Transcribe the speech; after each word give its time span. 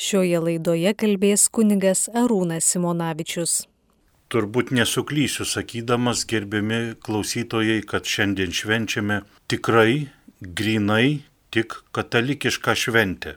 Šioje 0.00 0.38
laidoje 0.40 0.94
kalbės 0.96 1.42
kunigas 1.52 2.06
Arūnas 2.16 2.64
Simonavičius. 2.72 3.66
Turbūt 4.32 4.70
nesuklysiu 4.72 5.44
sakydamas, 5.44 6.22
gerbiami 6.30 6.94
klausytojai, 7.04 7.82
kad 7.84 8.08
šiandien 8.08 8.54
švenčiame 8.56 9.18
tikrai, 9.52 10.06
grinai, 10.40 11.20
tik 11.52 11.76
katalikišką 11.92 12.72
šventę. 12.80 13.34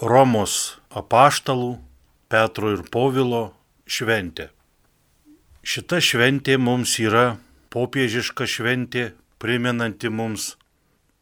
Romos 0.00 0.78
apaštalų, 0.88 1.74
Petro 2.32 2.70
ir 2.72 2.86
Povilo 2.88 3.42
šventė. 3.84 4.46
Šita 5.60 6.00
šventė 6.00 6.56
mums 6.56 6.94
yra 7.02 7.34
popiežiška 7.68 8.48
šventė, 8.48 9.10
primenanti 9.36 10.08
mums 10.08 10.54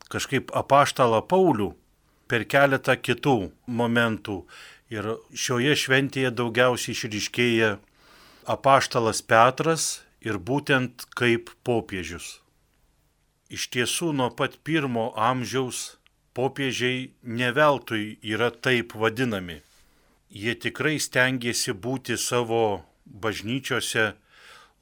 kažkaip 0.07 0.55
apaštalą 0.55 1.25
Paulių 1.27 1.73
per 2.29 2.45
keletą 2.45 2.97
kitų 2.97 3.37
momentų. 3.67 4.41
Ir 4.93 5.17
šioje 5.35 5.75
šventėje 5.83 6.31
daugiausiai 6.31 6.95
išryškėja 6.95 7.71
apaštalas 8.47 9.23
Petras 9.23 9.87
ir 10.23 10.39
būtent 10.39 11.07
kaip 11.19 11.51
popiežius. 11.67 12.41
Iš 13.51 13.69
tiesų 13.75 14.13
nuo 14.19 14.31
pat 14.35 14.59
pirmo 14.67 15.13
amžiaus 15.15 15.97
popiežiai 16.35 17.11
neveltui 17.23 18.19
yra 18.23 18.51
taip 18.51 18.95
vadinami. 18.95 19.61
Jie 20.31 20.55
tikrai 20.59 20.99
stengiasi 21.01 21.73
būti 21.73 22.19
savo 22.19 22.83
bažnyčiose 23.07 24.13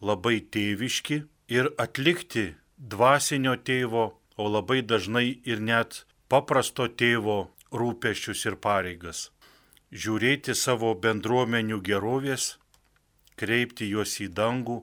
labai 0.00 0.40
tėviški 0.40 1.20
ir 1.52 1.70
atlikti 1.78 2.54
dvasinio 2.78 3.54
tėvo, 3.68 4.12
o 4.36 4.44
labai 4.50 4.80
dažnai 4.82 5.28
ir 5.46 5.60
net 5.62 6.02
paprasto 6.34 6.88
tėvo 7.00 7.36
rūpeščius 7.80 8.40
ir 8.48 8.54
pareigas, 8.66 9.18
žiūrėti 10.04 10.54
savo 10.58 10.88
bendruomenių 11.04 11.76
gerovės, 11.88 12.46
kreipti 13.38 13.86
juos 13.92 14.16
į 14.24 14.26
dangų 14.38 14.80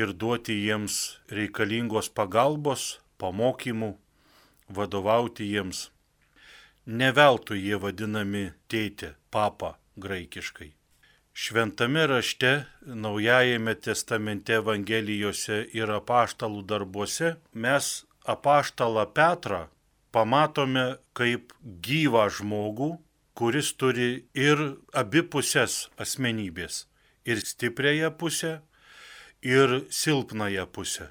ir 0.00 0.14
duoti 0.22 0.56
jiems 0.62 0.96
reikalingos 1.38 2.08
pagalbos, 2.20 2.84
pamokymų, 3.20 3.90
vadovauti 4.78 5.50
jiems. 5.50 5.90
Neveltui 6.86 7.60
jie 7.66 7.76
vadinami 7.82 8.46
tėtė, 8.72 9.12
papa 9.30 9.74
graikiškai. 10.00 10.70
Šventame 11.32 12.06
rašte, 12.08 12.54
Naujajame 13.04 13.76
testamente 13.76 14.56
Evangelijose 14.62 15.60
ir 15.76 15.92
apaštalų 16.00 16.64
darbuose 16.72 17.36
mes 17.52 17.92
apaštalą 18.36 19.06
Petrą 19.12 19.66
pamatome 20.12 20.96
kaip 21.16 21.52
gyvą 21.84 22.28
žmogų, 22.36 22.90
kuris 23.34 23.72
turi 23.80 24.26
ir 24.36 24.60
abipusės 24.92 25.88
asmenybės- 25.98 26.86
ir 27.30 27.40
stipriąją 27.40 28.10
pusę, 28.18 28.60
ir 29.42 29.86
silpnąją 29.90 30.66
pusę. 30.66 31.08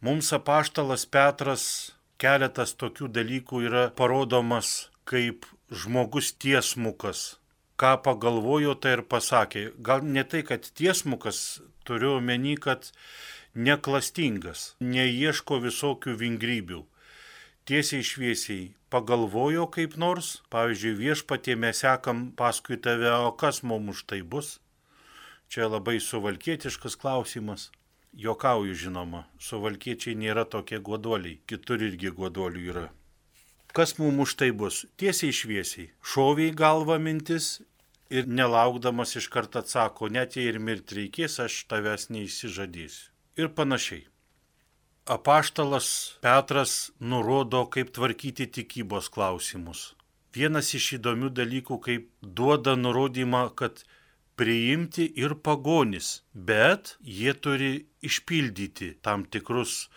Mums 0.00 0.32
apaštalas 0.32 1.06
Petras 1.06 1.64
keletas 2.18 2.74
tokių 2.74 3.08
dalykų 3.08 3.62
yra 3.66 3.90
parodomas 3.90 4.90
kaip 5.04 5.46
žmogus 5.70 6.32
tiesmukas. 6.32 7.38
Ką 7.78 8.02
pagalvojo, 8.02 8.74
tai 8.74 8.92
ir 8.98 9.02
pasakė. 9.02 9.72
Gal 9.82 10.02
ne 10.02 10.24
tai, 10.24 10.42
kad 10.42 10.62
tiesmukas, 10.62 11.60
turiu 11.84 12.16
omeny, 12.18 12.56
kad 12.58 12.90
neklastingas, 13.54 14.74
neieško 14.80 15.60
visokių 15.62 16.16
vingrybių 16.18 16.84
tiesiai 17.68 18.04
šviesiai 18.04 18.70
pagalvojo 18.88 19.66
kaip 19.74 19.96
nors, 20.00 20.38
pavyzdžiui, 20.52 20.94
viešpatie 21.02 21.56
mes 21.60 21.82
sekam 21.84 22.30
paskui 22.38 22.78
tave, 22.80 23.10
o 23.28 23.32
kas 23.36 23.60
mums 23.62 23.92
už 23.92 24.06
tai 24.08 24.22
bus? 24.22 24.56
Čia 25.52 25.68
labai 25.68 25.98
suvalkietiškas 26.00 26.96
klausimas. 26.96 27.68
Jokauju 28.16 28.74
žinoma, 28.74 29.26
suvalkiečiai 29.36 30.16
nėra 30.16 30.46
tokie 30.48 30.80
godoliai, 30.80 31.40
kitur 31.46 31.84
irgi 31.84 32.12
godolių 32.16 32.64
yra. 32.72 32.88
Kas 33.76 33.98
mums 34.00 34.24
už 34.24 34.36
tai 34.40 34.50
bus? 34.50 34.86
Tiesiai 34.96 35.36
šviesiai. 35.36 35.90
Šoviai 36.00 36.56
galva 36.56 36.96
mintis 36.98 37.58
ir 38.08 38.24
nelaukdamas 38.28 39.12
iš 39.20 39.28
karto 39.28 39.60
atsako, 39.60 40.08
net 40.08 40.40
jei 40.40 40.48
ir 40.48 40.58
mirti 40.58 41.02
reikės, 41.02 41.36
aš 41.44 41.66
tavęs 41.68 42.08
neįsižadėsiu. 42.16 43.12
Ir 43.38 43.52
panašiai 43.52 44.08
apaštalas 45.08 46.18
Petras 46.20 46.90
nurodo, 47.00 47.64
kaip 47.72 47.92
tvarkyti 47.96 48.46
tikybos 48.46 49.08
klausimus. 49.12 49.94
Vienas 50.36 50.74
iš 50.76 50.98
įdomių 50.98 51.30
dalykų, 51.32 51.78
kaip 51.84 52.10
duoda 52.22 52.76
nurodymą, 52.76 53.48
kad 53.56 53.82
priimti 54.38 55.08
ir 55.18 55.34
pagonis, 55.42 56.20
bet 56.34 56.96
jie 57.02 57.32
turi 57.34 57.72
išpildyti 58.04 58.92
tam 59.02 59.24
tikrus 59.24 59.88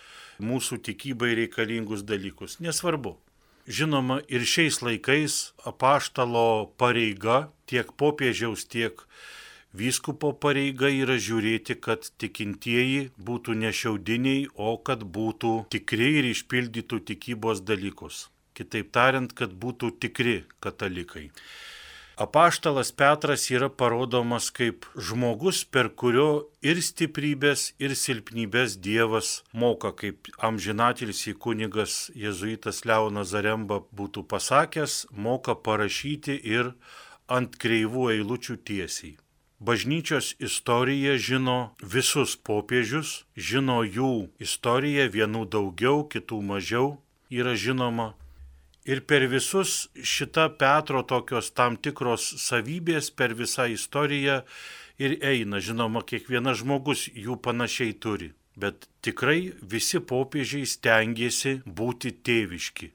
mūsų 0.41 0.79
tikybai 0.87 1.35
reikalingus 1.43 2.05
dalykus. 2.07 2.57
Nesvarbu. 2.63 3.17
Žinoma, 3.69 4.21
ir 4.25 4.41
šiais 4.47 4.79
laikais 4.81 5.51
apaštalo 5.69 6.71
pareiga 6.81 7.51
tiek 7.69 7.91
popiežiaus, 7.93 8.65
tiek 8.65 9.03
Vyskupo 9.71 10.33
pareiga 10.35 10.89
yra 10.91 11.15
žiūrėti, 11.15 11.77
kad 11.79 12.09
tikintieji 12.19 13.11
būtų 13.29 13.55
ne 13.55 13.71
šiaudiniai, 13.71 14.49
o 14.59 14.75
kad 14.77 15.05
būtų 15.17 15.51
tikri 15.71 16.09
ir 16.19 16.27
išpildytų 16.33 16.99
tikybos 17.07 17.63
dalykus. 17.63 18.25
Kitaip 18.51 18.91
tariant, 18.91 19.31
kad 19.31 19.53
būtų 19.55 19.93
tikri 20.03 20.41
katalikai. 20.59 21.29
Apaštalas 22.19 22.91
Petras 22.91 23.47
yra 23.49 23.69
parodomas 23.71 24.51
kaip 24.51 24.83
žmogus, 24.93 25.63
per 25.63 25.87
kurio 25.95 26.51
ir 26.61 26.83
stiprybės, 26.83 27.71
ir 27.79 27.95
silpnybės 27.95 28.75
Dievas 28.83 29.31
moka, 29.55 29.93
kaip 29.95 30.27
amžinatilis 30.49 31.23
į 31.31 31.37
kunigas 31.39 32.11
jėzuitas 32.11 32.83
Leonas 32.83 33.31
Zaremba 33.31 33.79
būtų 33.95 34.27
pasakęs, 34.27 35.07
moka 35.15 35.55
parašyti 35.55 36.35
ir 36.43 36.75
ant 37.31 37.55
kreivų 37.55 38.11
eilučių 38.19 38.59
tiesiai. 38.67 39.15
Bažnyčios 39.61 40.35
istorija 40.39 41.19
žino 41.21 41.75
visus 41.85 42.31
popiežius, 42.33 43.09
žino 43.37 43.83
jų 43.85 44.31
istoriją, 44.41 45.03
vienų 45.13 45.43
daugiau, 45.53 45.99
kitų 46.09 46.39
mažiau 46.41 46.87
yra 47.29 47.53
žinoma. 47.53 48.07
Ir 48.89 49.03
per 49.05 49.27
visus 49.29 49.91
šita 50.13 50.47
Petro 50.57 51.03
tokios 51.05 51.51
tam 51.53 51.77
tikros 51.77 52.25
savybės 52.41 53.11
per 53.13 53.35
visą 53.37 53.67
istoriją 53.69 54.39
ir 54.97 55.19
eina. 55.21 55.61
Žinoma, 55.61 56.01
kiekvienas 56.09 56.63
žmogus 56.63 57.05
jų 57.13 57.37
panašiai 57.45 57.93
turi. 57.93 58.31
Bet 58.57 58.89
tikrai 59.05 59.53
visi 59.61 60.01
popiežiai 60.01 60.65
stengiasi 60.65 61.59
būti 61.69 62.15
tėviški. 62.25 62.89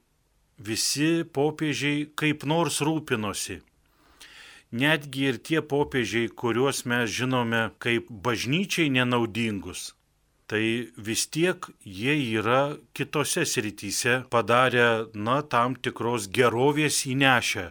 Visi 0.67 1.23
popiežiai 1.31 2.09
kaip 2.19 2.43
nors 2.43 2.83
rūpinosi 2.83 3.61
netgi 4.81 5.29
ir 5.31 5.39
tie 5.49 5.63
popiežiai, 5.73 6.29
kuriuos 6.43 6.85
mes 6.91 7.11
žinome 7.19 7.63
kaip 7.83 8.11
bažnyčiai 8.27 8.93
nenaudingus, 8.93 9.93
tai 10.47 10.93
vis 10.97 11.27
tiek 11.27 11.67
jie 11.83 12.15
yra 12.39 12.77
kitose 12.95 13.47
srityse 13.47 14.23
padarę, 14.31 15.09
na, 15.15 15.41
tam 15.43 15.75
tikros 15.75 16.29
gerovės 16.39 17.03
įnešę 17.11 17.71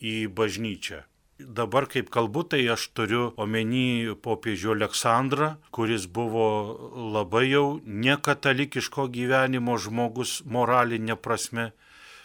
į 0.00 0.16
bažnyčią. 0.38 1.04
Dabar 1.38 1.86
kaip 1.86 2.08
kalbu, 2.10 2.42
tai 2.50 2.64
aš 2.72 2.88
turiu 2.98 3.28
omeny 3.38 4.14
popiežių 4.26 4.72
Aleksandrą, 4.74 5.52
kuris 5.70 6.08
buvo 6.10 6.46
labai 7.14 7.44
jau 7.46 7.66
nekatalikiško 7.86 9.06
gyvenimo 9.14 9.76
žmogus 9.78 10.40
moralinė 10.42 11.14
prasme, 11.14 11.68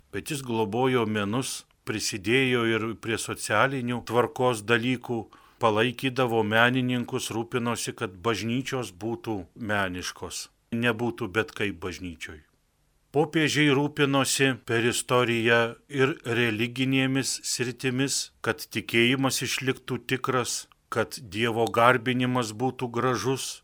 bet 0.09 0.34
jis 0.34 0.41
globojo 0.41 1.06
menus 1.06 1.62
prisidėjo 1.88 2.63
ir 2.69 2.88
prie 3.03 3.19
socialinių 3.19 4.01
tvarkos 4.07 4.63
dalykų, 4.67 5.19
palaikydavo 5.63 6.41
menininkus, 6.43 7.29
rūpinosi, 7.35 7.93
kad 7.96 8.16
bažnyčios 8.25 8.91
būtų 9.03 9.37
meniškos, 9.72 10.47
nebūtų 10.75 11.29
bet 11.37 11.53
kaip 11.55 11.79
bažnyčioj. 11.84 12.41
Popiežiai 13.13 13.69
rūpinosi 13.78 14.47
per 14.66 14.87
istoriją 14.90 15.58
ir 16.02 16.16
religinėmis 16.25 17.35
sritimis, 17.46 18.31
kad 18.41 18.63
tikėjimas 18.73 19.43
išliktų 19.46 19.99
tikras, 20.09 20.63
kad 20.90 21.19
Dievo 21.35 21.67
garbinimas 21.69 22.55
būtų 22.58 22.90
gražus. 22.96 23.61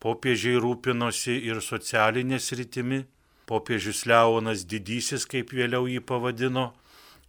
Popiežiai 0.00 0.56
rūpinosi 0.64 1.36
ir 1.44 1.60
socialinė 1.60 2.40
sritimi. 2.40 3.04
Popiežius 3.44 4.06
Leonas 4.08 4.64
Didysis, 4.64 5.28
kaip 5.28 5.52
vėliau 5.52 5.84
jį 5.84 6.00
pavadino, 6.00 6.70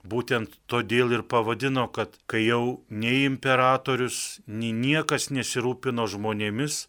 Būtent 0.06 0.54
todėl 0.70 1.16
ir 1.16 1.24
pavadino, 1.26 1.88
kad 1.90 2.14
kai 2.30 2.44
jau 2.46 2.82
nei 2.90 3.24
imperatorius, 3.26 4.40
nei 4.46 4.70
niekas 4.76 5.32
nesirūpino 5.34 6.06
žmonėmis, 6.12 6.86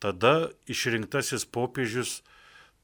tada 0.00 0.48
išrinktasis 0.64 1.44
popiežius 1.44 2.20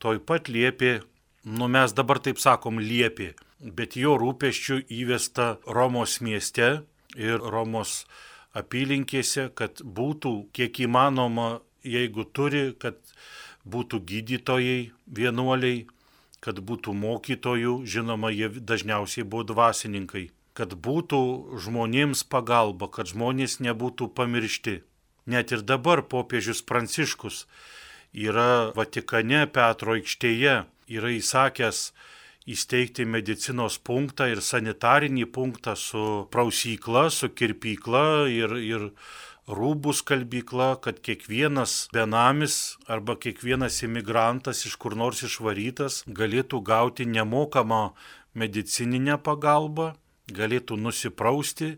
toj 0.03 0.21
pat 0.29 0.51
liepė, 0.53 1.01
nu 1.49 1.71
mes 1.73 1.97
dabar 1.97 2.21
taip 2.21 2.43
sakom, 2.43 2.83
liepė, 2.83 3.33
bet 3.61 3.97
jo 3.97 4.19
rūpeščių 4.21 4.83
įvesta 4.93 5.57
Romos 5.65 6.21
mieste 6.21 6.69
ir 7.17 7.41
Romos 7.41 8.03
apylinkėse, 8.57 9.49
kad 9.57 9.81
būtų 9.81 10.35
kiek 10.57 10.85
įmanoma, 10.85 11.63
jeigu 11.87 12.29
turi, 12.29 12.75
kad 12.77 13.01
būtų 13.65 14.03
gydytojai, 14.11 14.91
vienuoliai, 15.07 15.87
kad 16.47 16.61
būtų 16.63 16.95
mokytojų, 16.95 17.81
žinoma, 17.91 18.31
jie 18.31 18.47
dažniausiai 18.63 19.27
buvo 19.27 19.49
dvasininkai, 19.51 20.29
kad 20.55 20.77
būtų 20.79 21.19
žmonėms 21.65 22.23
pagalba, 22.31 22.87
kad 22.87 23.11
žmonės 23.11 23.59
nebūtų 23.67 24.13
pamiršti. 24.15 24.77
Net 25.27 25.51
ir 25.51 25.65
dabar 25.67 26.05
popiežius 26.07 26.63
Pranciškus 26.63 27.49
yra 28.15 28.71
Vatikane 28.77 29.43
Petro 29.51 29.97
aikštėje, 29.99 30.61
yra 30.87 31.11
įsakęs 31.19 31.91
įsteigti 32.47 33.03
medicinos 33.11 33.81
punktą 33.83 34.31
ir 34.31 34.39
sanitarinį 34.39 35.27
punktą 35.35 35.75
su 35.75 36.05
prausykla, 36.31 37.09
su 37.11 37.33
kirpykla 37.35 38.07
ir, 38.31 38.55
ir 38.63 38.87
rūbų 39.47 39.93
skalbykla, 39.95 40.75
kad 40.83 40.99
kiekvienas 41.07 41.87
benamis 41.95 42.77
arba 42.91 43.15
kiekvienas 43.15 43.79
imigrantas 43.87 44.65
iš 44.67 44.75
kur 44.83 44.97
nors 44.99 45.23
išvarytas 45.23 46.03
galėtų 46.07 46.63
gauti 46.67 47.07
nemokamą 47.07 47.95
medicininę 48.35 49.21
pagalbą, 49.23 49.93
galėtų 50.35 50.77
nusiprausti, 50.83 51.77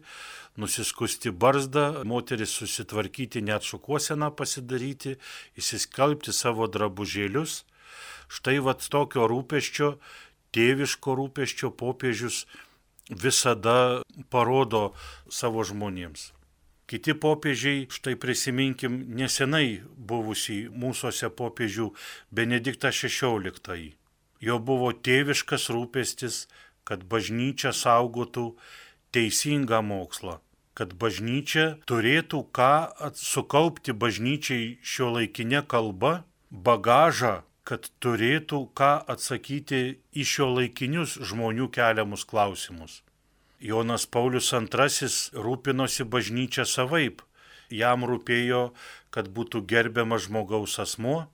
nusiskusti 0.56 1.30
barzdą, 1.30 2.04
moteris 2.08 2.56
susitvarkyti 2.56 3.44
net 3.44 3.68
šukuoseną 3.68 4.32
pasidaryti, 4.32 5.18
įsiskalbti 5.60 6.32
savo 6.32 6.66
drabužėlius. 6.72 7.66
Štai 8.32 8.58
vad 8.64 8.80
tokio 8.80 9.28
rūpeščio 9.28 9.92
tėviško 10.56 11.14
rūpeščio 11.20 11.70
popiežius 11.76 12.46
visada 13.12 14.00
parodo 14.32 14.92
savo 15.28 15.64
žmonėms. 15.64 16.32
Kiti 16.88 17.12
popiežiai, 17.12 17.84
štai 17.92 18.14
prisiminkim 18.16 18.94
nesenai 19.12 19.82
buvusį 20.10 20.70
mūsųse 20.72 21.28
popiežių 21.36 21.90
Benediktą 22.32 22.88
XVI. 22.96 23.90
Jo 24.40 24.56
buvo 24.56 24.94
tėviškas 24.96 25.68
rūpestis, 25.74 26.46
kad 26.88 27.04
bažnyčia 27.04 27.74
saugotų 27.76 28.46
teisingą 29.12 29.82
mokslą, 29.84 30.38
kad 30.72 30.94
bažnyčia 30.96 31.66
turėtų 31.90 32.40
ką 32.56 32.72
sukaupti 33.20 33.92
bažnyčiai 33.92 34.78
šio 34.80 35.10
laikinė 35.18 35.66
kalba, 35.68 36.22
bagažą 36.48 37.42
kad 37.68 37.90
turėtų 38.00 38.62
ką 38.78 38.94
atsakyti 39.12 39.82
į 40.16 40.24
šio 40.24 40.48
laikinius 40.54 41.18
žmonių 41.20 41.68
keliamus 41.76 42.24
klausimus. 42.24 43.02
Jonas 43.60 44.06
Paulius 44.06 44.52
II 44.52 45.08
rūpinosi 45.34 46.04
bažnyčia 46.06 46.64
savaip. 46.64 47.22
Jam 47.68 48.04
rūpėjo, 48.06 48.72
kad 49.10 49.28
būtų 49.34 49.64
gerbiamas 49.68 50.28
žmogaus 50.28 50.78
asmuo, 50.78 51.26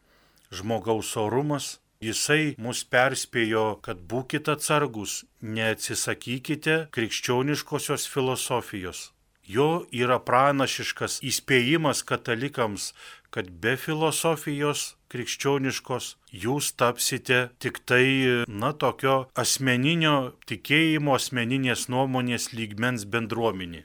žmogaus 0.50 1.14
orumas. 1.20 1.78
Jisai 2.04 2.54
mus 2.58 2.82
perspėjo, 2.84 3.78
kad 3.84 4.00
būkite 4.10 4.56
atsargus, 4.56 5.24
neatsisakykite 5.40 6.88
krikščioniškosios 6.92 8.08
filosofijos. 8.10 9.12
Jo 9.44 9.84
yra 9.92 10.18
pranašiškas 10.20 11.20
įspėjimas 11.24 12.02
katalikams, 12.08 12.92
kad 13.30 13.48
be 13.60 13.76
filosofijos 13.76 14.94
krikščioniškos, 15.14 16.08
jūs 16.44 16.72
tapsite 16.74 17.38
tik 17.62 17.78
tai, 17.86 18.44
na, 18.50 18.72
tokio 18.74 19.28
asmeninio 19.38 20.34
tikėjimo, 20.50 21.14
asmeninės 21.14 21.86
nuomonės 21.92 22.50
lygmens 22.56 23.06
bendruomenė. 23.06 23.84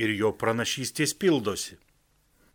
Ir 0.00 0.16
jo 0.16 0.32
pranašystės 0.34 1.14
pildosi. 1.14 1.78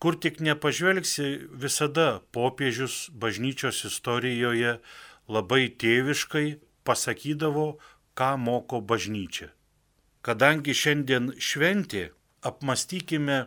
Kur 0.01 0.17
tik 0.19 0.41
nepažvelgsi, 0.43 1.47
visada 1.55 2.19
popiežius 2.35 3.05
bažnyčios 3.15 3.85
istorijoje 3.87 4.79
labai 5.31 5.69
tėviškai 5.81 6.47
pasakydavo, 6.85 7.77
ką 8.15 8.31
moko 8.39 8.81
bažnyčia. 8.81 9.49
Kadangi 10.25 10.75
šiandien 10.75 11.31
šventė, 11.39 12.09
apmastykime 12.45 13.45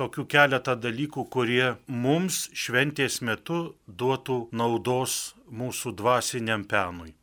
tokių 0.00 0.24
keletą 0.34 0.74
dalykų, 0.78 1.24
kurie 1.34 1.76
mums 1.86 2.46
šventės 2.54 3.20
metu 3.28 3.60
duotų 3.86 4.40
naudos 4.52 5.34
mūsų 5.50 5.94
dvasiniam 6.00 6.64
penui. 6.64 7.14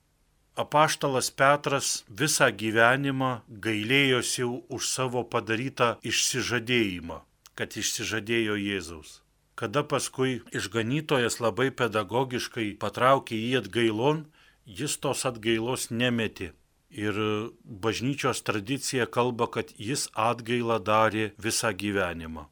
Apaštalas 0.56 1.28
Petras 1.36 1.88
visą 2.22 2.48
gyvenimą 2.62 3.32
gailėjosi 3.64 4.46
už 4.78 4.88
savo 4.88 5.24
padarytą 5.28 5.90
išsižadėjimą, 6.12 7.18
kad 7.60 7.76
išsižadėjo 7.82 8.56
Jėzaus. 8.62 9.20
Kada 9.60 9.84
paskui 9.84 10.40
išganytojas 10.56 11.42
labai 11.44 11.68
pedagogiškai 11.82 12.70
patraukė 12.80 13.36
jį 13.36 13.52
atgailon, 13.62 14.24
jis 14.80 14.96
tos 15.04 15.28
atgailos 15.28 15.90
nemetė. 15.92 16.54
Ir 16.96 17.20
bažnyčios 17.86 18.40
tradicija 18.48 19.12
kalba, 19.12 19.48
kad 19.52 19.76
jis 19.76 20.08
atgailą 20.16 20.80
darė 20.80 21.32
visą 21.36 21.76
gyvenimą. 21.76 22.48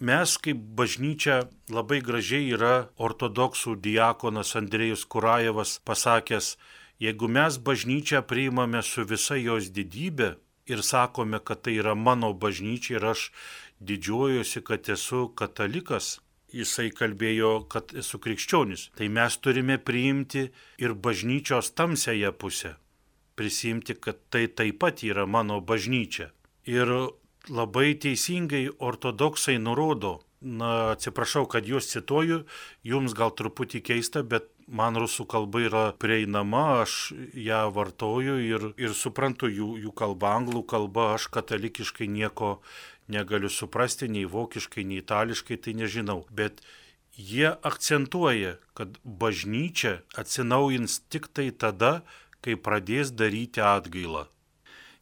Mes 0.00 0.36
kaip 0.42 0.58
bažnyčia 0.74 1.44
labai 1.70 2.00
gražiai 2.02 2.48
yra 2.56 2.88
ortodoksų 2.98 3.76
diakonas 3.78 4.56
Andrėjus 4.58 5.04
Kurajevas 5.06 5.78
pasakęs, 5.86 6.56
jeigu 6.98 7.28
mes 7.28 7.58
bažnyčią 7.58 8.24
priimame 8.26 8.82
su 8.82 9.04
visa 9.06 9.38
jos 9.38 9.70
didybė 9.70 10.34
ir 10.66 10.82
sakome, 10.82 11.38
kad 11.38 11.62
tai 11.62 11.78
yra 11.78 11.94
mano 11.94 12.32
bažnyčia 12.34 12.98
ir 12.98 13.06
aš 13.12 13.30
didžiuojuosi, 13.80 14.64
kad 14.66 14.88
esu 14.90 15.28
katalikas, 15.38 16.18
jisai 16.50 16.90
kalbėjo, 16.90 17.68
kad 17.70 17.94
esu 17.94 18.18
krikščionis, 18.18 18.90
tai 18.98 19.08
mes 19.08 19.38
turime 19.38 19.78
priimti 19.78 20.48
ir 20.78 20.94
bažnyčios 20.94 21.70
tamsėje 21.70 22.32
pusę. 22.32 22.74
Prisimti, 23.38 23.94
kad 23.94 24.18
tai 24.30 24.46
taip 24.46 24.78
pat 24.82 25.02
yra 25.06 25.26
mano 25.26 25.60
bažnyčia. 25.60 26.32
Ir 26.66 26.90
labai 27.48 27.94
teisingai 28.00 28.68
ortodoksai 28.78 29.58
nurodo, 29.58 30.20
na 30.44 30.92
atsiprašau, 30.92 31.46
kad 31.48 31.66
juos 31.66 31.88
cituoju, 31.88 32.42
jums 32.84 33.14
gal 33.16 33.32
truputį 33.32 33.80
keista, 33.84 34.22
bet 34.22 34.50
man 34.68 34.96
rusų 35.00 35.26
kalba 35.28 35.62
yra 35.64 35.84
prieinama, 36.00 36.82
aš 36.84 37.12
ją 37.36 37.66
vartoju 37.74 38.36
ir, 38.44 38.66
ir 38.80 38.96
suprantu 38.96 39.48
jų, 39.48 39.70
jų 39.86 39.94
kalbą, 39.96 40.34
anglų 40.40 40.64
kalba, 40.68 41.14
aš 41.16 41.28
katalikiškai 41.32 42.08
nieko 42.08 42.58
negaliu 43.08 43.50
suprasti, 43.52 44.08
nei 44.08 44.24
vokiškai, 44.28 44.84
nei 44.88 45.00
itališkai, 45.04 45.60
tai 45.60 45.76
nežinau. 45.80 46.22
Bet 46.32 46.60
jie 47.16 47.52
akcentuoja, 47.62 48.56
kad 48.76 49.00
bažnyčia 49.04 50.00
atsinaujins 50.16 51.00
tik 51.08 51.28
tai 51.32 51.50
tada, 51.52 52.02
kai 52.44 52.56
pradės 52.60 53.12
daryti 53.16 53.64
atgailą 53.64 54.28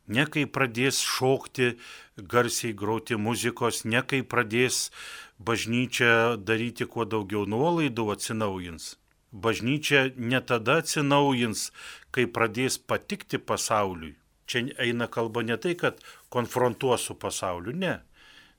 ne 0.06 0.24
kai 0.26 0.44
pradės 0.46 1.00
šokti, 1.02 1.76
garsiai 2.16 2.72
groti 2.74 3.16
muzikos, 3.16 3.84
ne 3.84 4.02
kai 4.02 4.22
pradės 4.22 4.90
bažnyčia 5.38 6.36
daryti 6.36 6.86
kuo 6.86 7.04
daugiau 7.04 7.46
nuolaidų 7.46 8.10
atsinaujins. 8.14 8.96
Bažnyčia 9.32 10.10
ne 10.16 10.40
tada 10.40 10.80
atsinaujins, 10.82 11.70
kai 12.10 12.26
pradės 12.26 12.78
patikti 12.78 13.38
pasauliui. 13.38 14.16
Čia 14.46 14.66
eina 14.84 15.06
kalba 15.08 15.42
ne 15.42 15.56
tai, 15.56 15.74
kad 15.78 16.02
konfrontuos 16.28 17.06
su 17.08 17.14
pasauliu, 17.14 17.72
ne. 17.72 18.00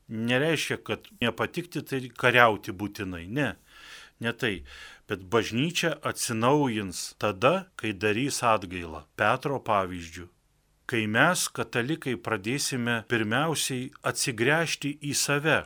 Nereiškia, 0.10 0.78
kad 0.84 1.06
nepatikti 1.22 1.84
tai 1.86 2.08
kariauti 2.10 2.74
būtinai, 2.74 3.28
ne. 3.28 3.54
Ne 4.20 4.34
tai. 4.34 4.64
Bet 5.08 5.28
bažnyčia 5.30 5.94
atsinaujins 6.02 7.14
tada, 7.22 7.68
kai 7.76 7.94
darys 7.94 8.42
atgailą. 8.48 9.04
Petro 9.20 9.60
pavyzdžių 9.60 10.33
kai 10.90 11.06
mes, 11.08 11.48
katalikai, 11.58 12.16
pradėsime 12.20 13.02
pirmiausiai 13.12 13.92
atsigręžti 14.10 14.96
į 15.02 15.14
save. 15.18 15.60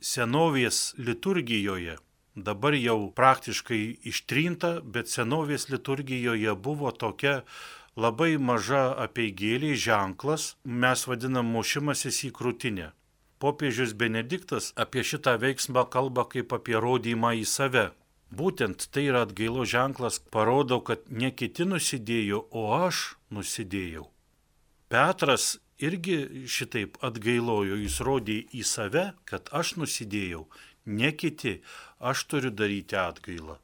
Senovės 0.00 0.94
liturgijoje, 0.98 1.98
dabar 2.34 2.76
jau 2.78 3.10
praktiškai 3.16 3.82
ištrinta, 4.12 4.78
bet 4.82 5.12
senovės 5.12 5.68
liturgijoje 5.72 6.54
buvo 6.56 6.92
tokia 6.92 7.42
labai 7.96 8.36
maža 8.38 8.86
apieigėlė 9.04 9.74
ženklas, 9.76 10.54
mes 10.64 11.06
vadinam 11.06 11.52
mušimasis 11.56 12.24
į 12.30 12.32
krūtinę. 12.38 12.90
Popiežius 13.40 13.94
Benediktas 13.96 14.72
apie 14.76 15.04
šitą 15.04 15.38
veiksmą 15.40 15.86
kalba 15.92 16.26
kaip 16.28 16.52
apie 16.52 16.76
rodymą 16.76 17.32
į 17.40 17.46
save. 17.48 17.86
Būtent 18.30 18.84
tai 18.92 19.06
yra 19.08 19.24
atgailo 19.26 19.64
ženklas, 19.64 20.20
parodo, 20.20 20.78
kad 20.84 21.08
ne 21.10 21.32
kiti 21.32 21.64
nusidėjo, 21.66 22.44
o 22.52 22.68
aš 22.76 23.19
nusidėjau. 23.34 24.06
Petras 24.90 25.58
irgi 25.78 26.46
šitaip 26.56 26.98
atgailojo, 27.06 27.78
jis 27.84 28.00
rodė 28.06 28.38
į 28.56 28.64
save, 28.72 29.06
kad 29.30 29.52
aš 29.60 29.76
nusidėjau, 29.80 30.46
ne 30.86 31.12
kiti, 31.22 31.60
aš 32.12 32.26
turiu 32.32 32.50
daryti 32.50 32.98
atgailą. 33.00 33.60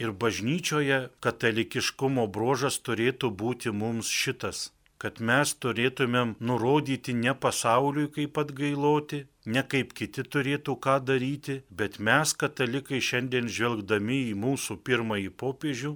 Ir 0.00 0.12
bažnyčioje 0.16 1.00
katalikiškumo 1.24 2.26
brožas 2.34 2.80
turėtų 2.86 3.30
būti 3.42 3.72
mums 3.82 4.08
šitas 4.08 4.70
kad 5.00 5.20
mes 5.28 5.52
turėtumėm 5.64 6.34
nurodyti 6.44 7.14
ne 7.16 7.32
pasauliui 7.44 8.10
kaip 8.16 8.38
atgailoti, 8.42 9.22
ne 9.54 9.62
kaip 9.72 9.94
kiti 9.96 10.24
turėtų 10.34 10.74
ką 10.86 10.96
daryti, 11.10 11.56
bet 11.80 11.96
mes 12.08 12.34
katalikai 12.42 13.00
šiandien 13.06 13.48
žvelgdami 13.48 14.18
į 14.28 14.34
mūsų 14.42 14.76
pirmąjį 14.88 15.30
popiežių, 15.42 15.94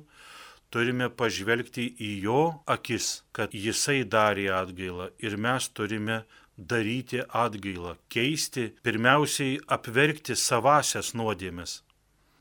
turime 0.75 1.07
pažvelgti 1.21 1.85
į 2.03 2.11
jo 2.27 2.41
akis, 2.75 3.23
kad 3.37 3.55
jisai 3.55 4.03
darė 4.17 4.49
atgailą 4.59 5.13
ir 5.23 5.37
mes 5.47 5.69
turime 5.71 6.25
daryti 6.59 7.23
atgailą, 7.45 7.97
keisti, 8.11 8.69
pirmiausiai 8.87 9.59
apverkti 9.77 10.37
savasias 10.39 11.13
nuodėmes. 11.19 11.83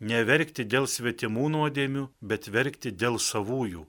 Neverkti 0.04 0.66
dėl 0.66 0.90
svetimų 0.90 1.48
nuodėmių, 1.54 2.08
bet 2.22 2.50
verkti 2.52 2.92
dėl 2.92 3.20
savųjų, 3.22 3.86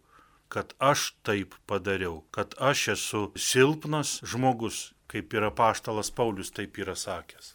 kad 0.48 0.74
aš 0.78 1.12
taip 1.26 1.56
padariau, 1.66 2.22
kad 2.30 2.54
aš 2.60 2.88
esu 2.94 3.22
silpnas 3.34 4.20
žmogus, 4.22 4.92
kaip 5.10 5.34
yra 5.34 5.50
paštalas 5.50 6.12
Paulius 6.14 6.52
taip 6.54 6.78
yra 6.78 6.94
sakęs. 6.94 7.54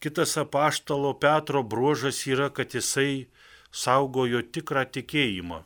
Kitas 0.00 0.36
apaštalo 0.38 1.12
Petro 1.18 1.62
bruožas 1.62 2.22
yra, 2.30 2.48
kad 2.54 2.74
jisai 2.74 3.26
saugojo 3.74 4.42
tikrą 4.54 4.86
tikėjimą. 4.94 5.64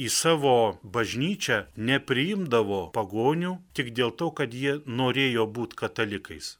Į 0.00 0.06
savo 0.14 0.54
bažnyčią 0.96 1.58
nepriimdavo 1.88 2.80
pagonių 2.94 3.56
tik 3.76 3.92
dėl 3.98 4.14
to, 4.20 4.30
kad 4.38 4.54
jie 4.56 4.78
norėjo 5.00 5.44
būti 5.58 5.76
katalikais. 5.82 6.54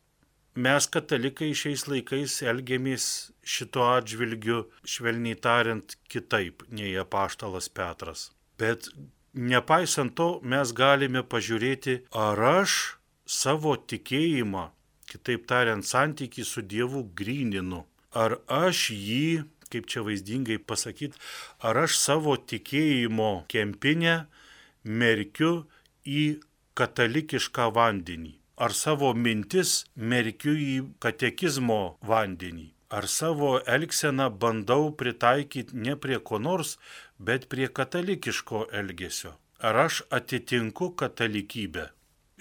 Mes 0.65 0.87
katalikai 0.95 1.53
šiais 1.55 1.87
laikais 1.89 2.35
elgiamės 2.43 3.05
šito 3.47 3.87
atžvilgiu, 3.87 4.65
švelniai 4.85 5.39
tariant, 5.47 5.95
kitaip 6.11 6.67
nei 6.69 6.91
apaštalas 6.99 7.71
Petras. 7.71 8.29
Bet 8.59 8.91
nepaisant 9.33 10.17
to 10.19 10.29
mes 10.43 10.75
galime 10.75 11.23
pažiūrėti, 11.23 11.95
ar 12.11 12.43
aš 12.61 12.77
savo 13.25 13.77
tikėjimą, 13.79 14.67
kitaip 15.07 15.47
tariant, 15.47 15.87
santykį 15.87 16.45
su 16.45 16.67
Dievu 16.67 17.07
gryninu, 17.15 17.85
ar 18.11 18.41
aš 18.51 18.91
jį, 18.91 19.47
kaip 19.73 19.87
čia 19.91 20.05
vaizdingai 20.07 20.59
pasakyti, 20.59 21.19
ar 21.67 21.85
aš 21.85 21.99
savo 22.01 22.37
tikėjimo 22.37 23.31
kempinę 23.53 24.17
merkiu 24.85 25.55
į 26.07 26.25
katalikišką 26.79 27.71
vandenį, 27.77 28.35
ar 28.57 28.77
savo 28.77 29.15
mintis 29.15 29.81
merkiu 29.97 30.57
į 30.57 30.77
katekizmo 31.03 31.81
vandenį 32.07 32.71
ar 32.91 33.07
savo 33.07 33.51
elgseną 33.77 34.27
bandau 34.43 34.91
pritaikyti 35.01 35.77
ne 35.85 35.95
prie 36.03 36.19
ko 36.29 36.39
nors, 36.47 36.77
bet 37.19 37.47
prie 37.53 37.69
katalikiško 37.79 38.67
elgesio. 38.81 39.33
Ar 39.67 39.77
aš 39.87 40.03
atitinku 40.19 40.91
katalikybę? 41.01 41.87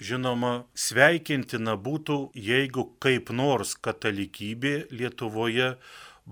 Žinoma, 0.08 0.52
sveikintina 0.74 1.74
būtų, 1.86 2.16
jeigu 2.34 2.86
kaip 3.04 3.30
nors 3.40 3.74
katalikybė 3.86 4.74
Lietuvoje 4.90 5.74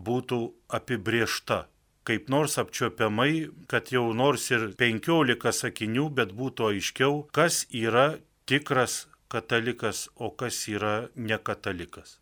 būtų 0.06 0.40
apibriešta. 0.78 1.66
Kaip 2.08 2.30
nors 2.32 2.56
apčiopiamai, 2.60 3.50
kad 3.68 3.90
jau 3.92 4.06
nors 4.16 4.46
ir 4.50 4.70
penkiolika 4.80 5.52
sakinių, 5.52 6.08
bet 6.20 6.32
būtų 6.38 6.70
aiškiau, 6.72 7.26
kas 7.36 7.66
yra 7.68 8.14
tikras 8.48 9.04
katalikas, 9.28 10.06
o 10.16 10.30
kas 10.32 10.62
yra 10.72 11.10
nekatalikas 11.14 12.16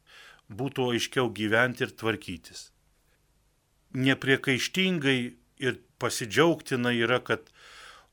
būtų 0.49 0.93
aiškiau 0.95 1.31
gyventi 1.35 1.87
ir 1.87 1.93
tvarkytis. 1.99 2.71
Nepriekaištingai 3.97 5.19
ir 5.59 5.81
pasidžiaugtina 5.99 6.93
yra, 6.95 7.19
kad 7.21 7.51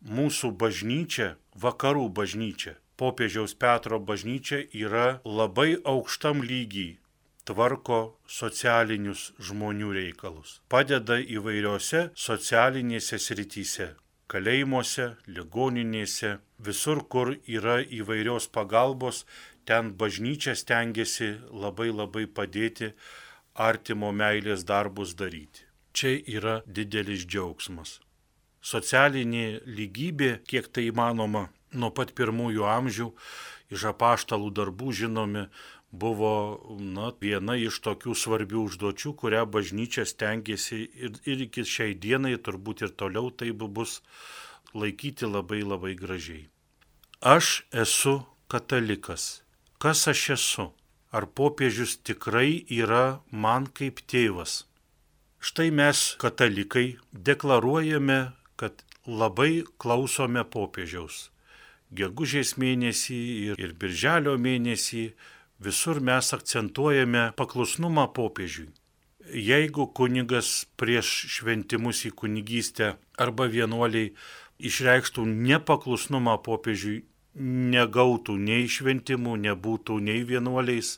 mūsų 0.02 0.54
bažnyčia, 0.58 1.36
vakarų 1.54 2.08
bažnyčia, 2.10 2.78
popiežiaus 2.98 3.54
Petro 3.54 4.00
bažnyčia 4.00 4.64
yra 4.74 5.20
labai 5.26 5.76
aukštam 5.84 6.42
lygiai 6.44 6.98
tvarko 7.48 8.00
socialinius 8.28 9.32
žmonių 9.40 9.92
reikalus. 9.98 10.60
Padeda 10.70 11.20
įvairiose 11.20 12.10
socialinėse 12.16 13.20
srityse- 13.20 13.90
kalėjimuose, 14.32 15.16
ligoninėse, 15.28 16.40
visur, 16.60 17.04
kur 17.08 17.36
yra 17.46 17.84
įvairios 17.84 18.48
pagalbos, 18.48 19.26
ten 19.66 19.94
bažnyčia 19.94 20.56
stengiasi 20.56 21.40
labai 21.52 21.92
labai 21.92 22.26
padėti 22.26 22.94
artimo 23.56 24.12
meilės 24.12 24.64
darbus 24.66 25.14
daryti. 25.14 25.68
Čia 25.94 26.18
yra 26.26 26.62
didelis 26.66 27.26
džiaugsmas. 27.26 28.00
Socialinė 28.64 29.62
lygybė, 29.68 30.40
kiek 30.48 30.72
tai 30.74 30.88
įmanoma, 30.90 31.50
nuo 31.74 31.92
pat 31.92 32.14
pirmųjų 32.16 32.64
amžių 32.66 33.10
iš 33.74 33.86
apaštalų 33.92 34.50
darbų 34.56 34.94
žinomi, 34.94 35.48
buvo 35.94 36.34
na, 36.82 37.12
viena 37.22 37.56
iš 37.60 37.78
tokių 37.86 38.18
svarbių 38.18 38.66
užduočių, 38.66 39.14
kurią 39.22 39.46
bažnyčia 39.54 40.08
stengiasi 40.10 40.82
ir, 40.90 41.14
ir 41.30 41.46
iki 41.48 41.64
šiai 41.70 41.94
dienai, 41.94 42.34
turbūt 42.42 42.84
ir 42.88 42.98
toliau 42.98 43.30
tai 43.30 43.54
bus 43.54 44.02
laikyti 44.74 45.30
labai 45.30 45.62
labai 45.62 45.94
gražiai. 45.94 46.50
Aš 47.22 47.64
esu 47.72 48.20
katalikas 48.50 49.44
kas 49.84 50.08
aš 50.08 50.22
esu, 50.38 50.66
ar 51.12 51.26
popiežius 51.38 51.98
tikrai 52.08 52.64
yra 52.72 53.20
man 53.44 53.66
kaip 53.68 54.00
tėvas. 54.08 54.64
Štai 55.44 55.74
mes, 55.76 56.04
katalikai, 56.24 56.86
deklaruojame, 57.12 58.20
kad 58.56 58.86
labai 59.04 59.66
klausome 59.84 60.46
popiežiaus. 60.56 61.18
Gegužės 61.92 62.56
mėnesį 62.64 63.20
ir, 63.50 63.60
ir 63.60 63.74
birželio 63.82 64.38
mėnesį 64.46 65.04
visur 65.64 66.00
mes 66.04 66.34
akcentuojame 66.36 67.32
paklusnumą 67.40 68.08
popiežiui. 68.18 68.72
Jeigu 69.50 69.88
kunigas 69.98 70.66
prieš 70.76 71.10
šventimus 71.38 72.04
į 72.10 72.12
kunigystę 72.20 72.90
arba 73.26 73.48
vienuoliai 73.48 74.12
išreikštų 74.60 75.24
nepaklusnumą 75.48 76.36
popiežiui, 76.44 77.04
negautų 77.76 78.36
nei 78.38 78.68
šventimų, 78.70 79.38
nebūtų 79.48 80.00
nei 80.04 80.26
vienuoliais. 80.28 80.98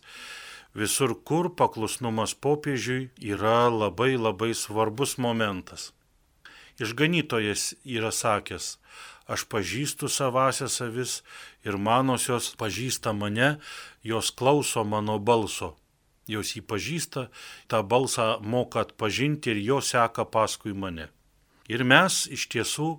Visur, 0.75 1.15
kur 1.23 1.53
paklusnumas 1.55 2.33
popiežiui 2.35 3.09
yra 3.23 3.69
labai 3.71 4.15
labai 4.17 4.51
svarbus 4.53 5.15
momentas. 5.17 5.93
Išganytojas 6.81 7.75
yra 7.87 8.11
sakęs, 8.11 8.75
aš 9.25 9.45
pažįstu 9.49 10.09
savasias 10.09 10.79
avis 10.85 11.21
ir 11.65 11.77
manosios 11.77 12.53
pažįsta 12.59 13.13
mane, 13.13 13.57
jos 14.03 14.31
klauso 14.31 14.83
mano 14.83 15.17
balso. 15.19 15.75
Jos 16.27 16.55
jį 16.55 16.63
pažįsta, 16.65 17.27
tą 17.69 17.83
balsą 17.85 18.39
moka 18.41 18.81
atpažinti 18.81 19.53
ir 19.53 19.61
jo 19.61 19.81
seka 19.81 20.25
paskui 20.25 20.73
mane. 20.73 21.11
Ir 21.69 21.83
mes 21.85 22.25
iš 22.33 22.47
tiesų 22.49 22.89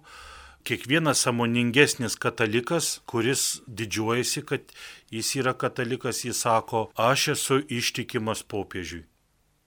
kiekvienas 0.67 1.23
samoningesnis 1.27 2.15
katalikas, 2.23 3.01
kuris 3.07 3.63
didžiuojasi, 3.67 4.43
kad 4.47 4.71
jis 5.11 5.35
yra 5.43 5.55
katalikas, 5.59 6.25
jis 6.27 6.43
sako, 6.47 6.89
aš 6.95 7.29
esu 7.35 7.61
ištikimas 7.67 8.43
popiežiui. 8.47 9.07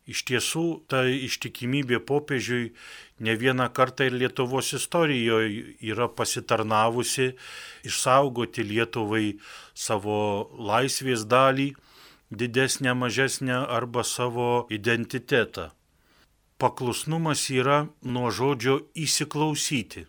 Iš 0.09 0.23
tiesų, 0.25 0.65
ta 0.89 1.03
ištikimybė 1.05 1.99
popiežiui 2.01 2.71
ne 3.21 3.35
vieną 3.37 3.67
kartą 3.77 4.07
ir 4.09 4.15
Lietuvos 4.17 4.71
istorijoje 4.73 5.75
yra 5.85 6.07
pasitarnavusi 6.09 7.33
išsaugoti 7.85 8.65
Lietuvai 8.65 9.37
savo 9.77 10.49
laisvės 10.57 11.27
dalį, 11.29 11.73
didesnę, 12.31 12.95
mažesnę 12.97 13.59
arba 13.67 14.03
savo 14.03 14.65
identitetą. 14.69 15.69
Paklusnumas 16.57 17.45
yra 17.53 17.85
nuo 18.01 18.31
žodžio 18.33 18.81
įsiklausyti. 18.97 20.07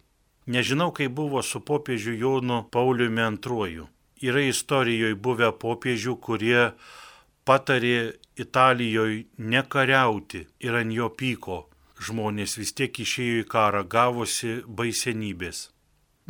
Nežinau, 0.50 0.90
kaip 0.90 1.12
buvo 1.14 1.42
su 1.47 1.61
popiežiu 1.61 2.16
Jonu 2.19 2.64
Pauliumi 2.73 3.23
II. 3.23 3.85
Yra 4.21 4.42
istorijoje 4.49 5.14
buvę 5.14 5.52
popiežių, 5.52 6.16
kurie 6.16 6.73
patarė 7.49 8.13
Italijoje 8.41 9.25
nekariauti 9.39 10.47
ir 10.67 10.79
ant 10.83 10.97
jo 10.97 11.11
pyko. 11.23 11.59
Žmonės 12.01 12.57
vis 12.57 12.73
tiek 12.73 13.03
išėjo 13.05 13.43
į 13.43 13.49
karą, 13.51 13.83
gavosi 13.85 14.61
baisenybės. 14.67 15.67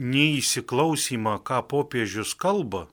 Neįsiklausymą, 0.01 1.37
ką 1.47 1.61
popiežius 1.71 2.35
kalba, 2.35 2.89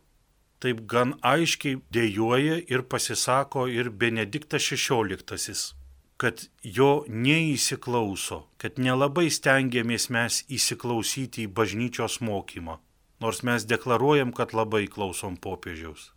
taip 0.62 0.84
gan 0.92 1.16
aiškiai 1.26 1.80
dėjoja 1.94 2.60
ir 2.70 2.86
pasisako 2.92 3.66
ir 3.72 3.90
Benediktas 3.90 4.70
XVI 4.70 5.78
kad 6.18 6.48
jo 6.64 7.06
neįsiklauso, 7.08 8.42
kad 8.58 8.82
nelabai 8.82 9.30
stengiamės 9.34 10.10
mes 10.14 10.42
įsiklausyti 10.50 11.46
į 11.46 11.54
bažnyčios 11.60 12.20
mokymą, 12.26 12.80
nors 13.22 13.44
mes 13.46 13.66
deklaruojam, 13.70 14.34
kad 14.34 14.58
labai 14.58 14.88
klausom 14.90 15.38
popiežiaus. 15.38 16.12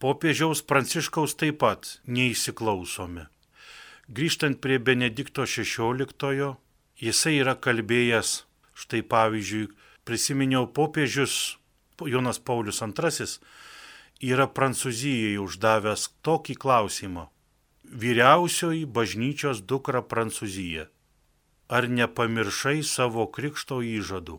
Popiežiaus 0.00 0.62
Pranciškaus 0.64 1.36
taip 1.36 1.60
pat 1.60 1.98
neįsiklausome. 2.08 3.26
Grįžtant 4.08 4.56
prie 4.64 4.78
Benedikto 4.80 5.44
XVI, 5.44 6.56
Jisai 7.00 7.38
yra 7.40 7.54
kalbėjęs, 7.56 8.30
štai 8.76 9.00
pavyzdžiui, 9.08 9.70
prisiminiau 10.04 10.66
popiežius 10.76 11.36
Jonas 12.12 12.40
Paulius 12.40 12.82
II 12.84 13.28
yra 14.32 14.48
Prancūzijai 14.48 15.38
uždavęs 15.40 16.10
tokį 16.24 16.56
klausimą. 16.64 17.28
Vyriausioji 17.84 18.84
bažnyčios 18.84 19.64
dukra 19.64 20.02
Prancūzija. 20.04 20.90
Ar 21.68 21.88
nepamiršai 21.88 22.82
savo 22.84 23.24
krikšto 23.26 23.80
įžadų? 23.80 24.36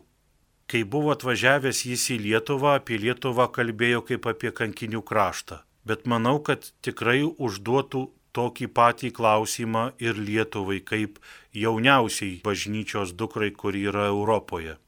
Kai 0.70 0.82
buvo 0.88 1.12
atvažiavęs 1.12 1.84
jis 1.88 2.08
į 2.14 2.18
Lietuvą, 2.26 2.78
apie 2.80 2.98
Lietuvą 3.02 3.48
kalbėjo 3.52 4.02
kaip 4.08 4.28
apie 4.30 4.52
kankinių 4.54 5.02
kraštą. 5.04 5.60
Bet 5.84 6.06
manau, 6.06 6.38
kad 6.38 6.70
tikrai 6.86 7.22
užduotų 7.26 8.06
tokį 8.36 8.68
patį 8.76 9.10
klausimą 9.18 9.84
ir 10.00 10.18
Lietuvai 10.18 10.80
kaip 10.80 11.18
jauniausiai 11.56 12.40
bažnyčios 12.46 13.12
dukrai, 13.18 13.50
kur 13.50 13.76
yra 13.76 14.08
Europoje. 14.12 14.78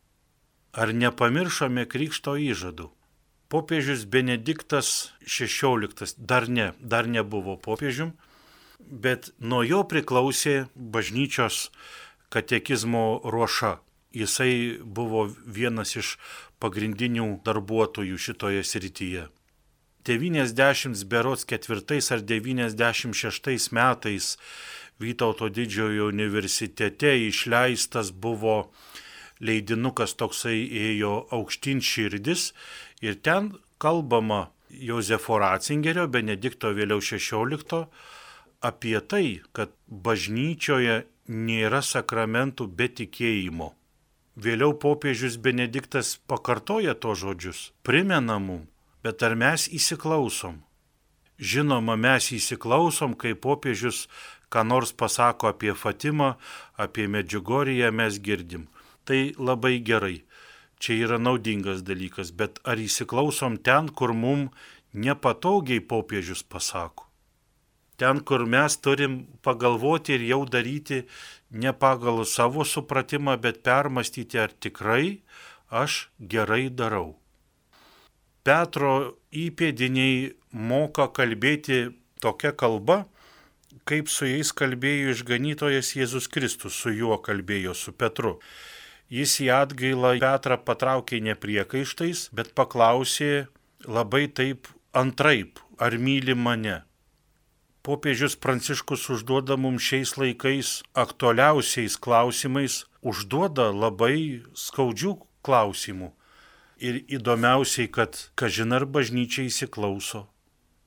Ar 0.74 0.90
nepamiršome 0.90 1.84
krikšto 1.86 2.36
įžadų? 2.40 2.88
Popiežius 3.52 4.06
Benediktas 4.10 5.12
XVI 5.22 6.14
dar 6.18 6.48
ne, 6.48 6.72
dar 6.80 7.06
nebuvo 7.06 7.54
popiežium, 7.60 8.14
bet 8.80 9.30
nuo 9.38 9.62
jo 9.62 9.84
priklausė 9.86 10.66
bažnyčios 10.74 11.68
katekizmo 12.34 13.20
ruoša. 13.22 13.76
Jisai 14.14 14.78
buvo 14.80 15.26
vienas 15.46 15.96
iš 15.98 16.14
pagrindinių 16.62 17.40
darbuotojų 17.46 18.20
šitoje 18.26 18.62
srityje. 18.64 19.26
90 20.04 21.04
berots 21.08 21.46
ketvirtais 21.48 22.10
ar 22.12 22.20
96 22.22 23.72
metais 23.72 24.36
Vytauto 24.98 25.48
didžiojo 25.48 26.06
universitete 26.06 27.16
išleistas 27.26 28.12
buvo 28.14 28.70
leidinukas 29.42 30.14
toksai 30.14 30.60
ėjo 30.88 31.14
aukštin 31.34 31.82
širdis 31.82 32.52
ir 33.02 33.18
ten 33.18 33.50
kalbama 33.82 34.52
Jozefo 34.70 35.38
Ratzingerio, 35.42 36.06
Benedikto 36.06 36.70
vėliau 36.74 37.02
16, 37.02 37.82
apie 38.62 38.96
tai, 39.02 39.26
kad 39.52 39.74
bažnyčioje 39.86 41.04
nėra 41.28 41.82
sakramentų 41.82 42.66
be 42.70 42.88
tikėjimo. 43.00 43.72
Vėliau 44.34 44.74
popiežius 44.74 45.38
Benediktas 45.38 46.16
pakartoja 46.26 46.94
to 46.94 47.14
žodžius, 47.14 47.70
primena 47.86 48.40
mum, 48.42 48.66
bet 49.06 49.22
ar 49.22 49.36
mes 49.38 49.68
įsiklausom? 49.70 50.62
Žinoma, 51.38 51.94
mes 51.94 52.32
įsiklausom, 52.34 53.14
kai 53.14 53.34
popiežius 53.34 54.08
ką 54.50 54.62
nors 54.66 54.90
pasako 54.94 55.50
apie 55.50 55.74
Fatimą, 55.74 56.34
apie 56.74 57.06
Medžiugoriją, 57.10 57.90
mes 57.94 58.18
girdim 58.18 58.66
tai 59.04 59.34
labai 59.38 59.78
gerai. 59.84 60.24
Čia 60.80 60.96
yra 61.06 61.18
naudingas 61.18 61.84
dalykas, 61.86 62.32
bet 62.32 62.58
ar 62.64 62.80
įsiklausom 62.80 63.60
ten, 63.64 63.88
kur 63.88 64.12
mum 64.12 64.48
nepatogiai 64.92 65.80
popiežius 65.80 66.42
pasako? 66.42 67.06
Ten, 68.00 68.20
kur 68.26 68.42
mes 68.50 68.74
turim 68.82 69.20
pagalvoti 69.46 70.16
ir 70.16 70.24
jau 70.32 70.40
daryti 70.50 71.04
ne 71.54 71.72
pagal 71.72 72.24
savo 72.26 72.66
supratimą, 72.66 73.38
bet 73.40 73.62
permastyti, 73.62 74.38
ar 74.42 74.50
tikrai 74.52 75.20
aš 75.70 76.08
gerai 76.18 76.68
darau. 76.68 77.14
Petro 78.44 79.16
įpėdiniai 79.32 80.34
moka 80.52 81.06
kalbėti 81.16 81.94
tokia 82.20 82.52
kalba, 82.52 83.04
kaip 83.88 84.10
su 84.12 84.28
jais 84.28 84.52
kalbėjo 84.56 85.14
išganytojas 85.14 85.94
Jėzus 85.96 86.28
Kristus, 86.28 86.76
su 86.76 86.92
juo 86.92 87.18
kalbėjo 87.24 87.74
su 87.78 87.92
Petru. 87.92 88.38
Jis 89.12 89.38
į 89.44 89.50
atgailą 89.54 90.14
Petrą 90.20 90.58
patraukė 90.68 91.20
nepriekaištais, 91.24 92.28
bet 92.36 92.54
paklausė 92.58 93.46
labai 93.86 94.26
taip 94.28 94.68
antraip, 94.96 95.60
ar 95.78 95.96
myli 96.00 96.34
mane. 96.34 96.82
Popiežius 97.84 98.32
Pranciškus 98.40 99.10
užduoda 99.12 99.58
mums 99.60 99.84
šiais 99.84 100.14
laikais 100.16 100.68
aktualiausiais 100.96 101.98
klausimais, 102.00 102.78
užduoda 103.04 103.66
labai 103.76 104.40
skaudžių 104.56 105.12
klausimų. 105.44 106.08
Ir 106.80 107.02
įdomiausiai, 107.12 107.90
kad 107.92 108.16
kažin 108.40 108.72
ar 108.72 108.88
bažnyčia 108.88 109.44
įsiklauso. 109.50 110.24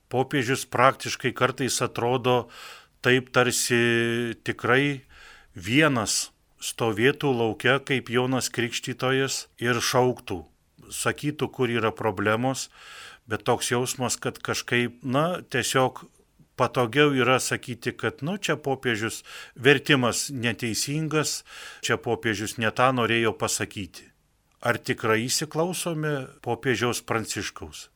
Popiežius 0.09 0.65
praktiškai 0.65 1.35
kartais 1.37 1.77
atrodo 1.85 2.49
taip 3.05 3.29
tarsi 3.29 4.33
tikrai 4.41 5.05
vienas 5.53 6.31
stovėtų 6.57 7.29
laukia 7.29 7.77
kaip 7.77 8.09
Jonas 8.09 8.49
Krikštytojas 8.49 9.43
ir 9.61 9.77
šauktų, 9.77 10.41
sakytų, 10.89 11.53
kur 11.53 11.69
yra 11.69 11.93
problemos, 11.93 12.71
bet 13.29 13.45
toks 13.45 13.69
jausmas, 13.69 14.17
kad 14.17 14.41
kažkaip, 14.41 15.03
na, 15.05 15.43
tiesiog 15.45 16.07
patogiau 16.57 17.13
yra 17.15 17.39
sakyti, 17.43 17.93
kad, 17.93 18.23
nu, 18.25 18.37
čia 18.37 18.57
popiežius 18.57 19.23
vertimas 19.55 20.27
neteisingas, 20.33 21.43
čia 21.85 21.99
popiežius 22.01 22.57
netą 22.61 22.91
norėjo 22.97 23.35
pasakyti. 23.37 24.09
Ar 24.65 24.81
tikrai 24.81 25.21
įsiklausome 25.27 26.15
popiežiaus 26.41 27.03
pranciškaus? 27.05 27.87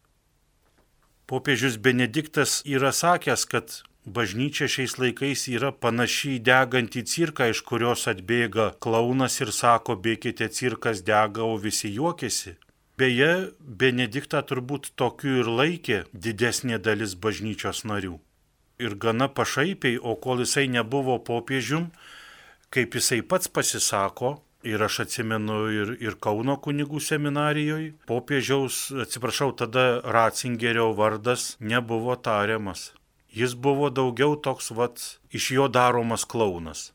Popiežius 1.25 1.79
Benediktas 1.81 2.59
yra 2.67 2.91
sakęs, 2.93 3.47
kad 3.49 3.81
Bažnyčia 4.05 4.65
šiais 4.65 4.95
laikais 4.97 5.43
yra 5.45 5.69
panaši 5.71 6.31
į 6.35 6.41
degantį 6.47 7.03
cirką, 7.05 7.51
iš 7.53 7.61
kurios 7.69 8.07
atbėga 8.09 8.71
klaunas 8.81 9.37
ir 9.43 9.51
sako, 9.53 9.93
bėkite 9.93 10.47
cirkas 10.49 11.03
dega, 11.05 11.45
o 11.45 11.53
visi 11.61 11.91
juokiasi. 11.93 12.55
Beje, 12.97 13.51
Benediktą 13.61 14.41
turbūt 14.41 14.91
tokiu 14.97 15.37
ir 15.43 15.53
laikė 15.61 16.01
didesnė 16.13 16.81
dalis 16.81 17.13
bažnyčios 17.13 17.85
narių. 17.85 18.17
Ir 18.81 18.95
gana 18.97 19.27
pašaipiai, 19.29 19.99
o 20.01 20.15
kol 20.17 20.41
jisai 20.41 20.67
nebuvo 20.71 21.19
popiežium, 21.21 21.91
kaip 22.73 22.95
jisai 22.97 23.21
pats 23.21 23.51
pasisako, 23.51 24.39
ir 24.63 24.83
aš 24.83 24.99
atsimenu 25.05 25.57
ir, 25.73 25.93
ir 26.01 26.17
Kauno 26.21 26.57
kunigų 26.61 27.01
seminarijoje, 27.01 27.93
popiežiaus, 28.09 28.89
atsiprašau, 29.05 29.51
tada 29.57 30.01
Ratzingerio 30.05 30.91
vardas 30.97 31.55
nebuvo 31.59 32.15
tariamas. 32.15 32.91
Jis 33.31 33.55
buvo 33.55 33.89
daugiau 33.89 34.35
toks 34.35 34.71
vat 34.75 35.01
iš 35.31 35.51
jo 35.55 35.67
daromas 35.71 36.25
klaunas. 36.27 36.91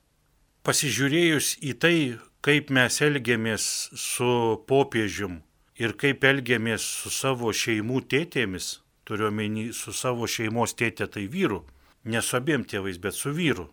Pasižiūrėjus 0.66 1.56
į 1.64 1.72
tai, 1.80 1.96
kaip 2.44 2.70
mes 2.74 3.00
elgiamės 3.02 3.66
su 3.96 4.30
popiežium 4.68 5.40
ir 5.80 5.94
kaip 5.98 6.24
elgiamės 6.24 6.84
su 7.00 7.12
savo 7.14 7.52
šeimų 7.54 8.02
tėtėmis, 8.10 8.76
turiuomenį 9.08 9.70
su 9.76 9.94
savo 9.96 10.28
šeimos 10.28 10.74
tėtė 10.76 11.08
tai 11.14 11.26
vyru, 11.32 11.62
ne 12.06 12.22
su 12.22 12.38
abiem 12.38 12.64
tėvais, 12.64 12.98
bet 13.02 13.14
su 13.18 13.32
vyru, 13.34 13.66